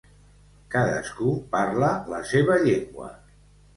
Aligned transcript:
Cadascú 0.75 1.35
parla 1.57 1.91
la 2.15 2.23
seva 2.31 2.57
llengua. 2.65 3.13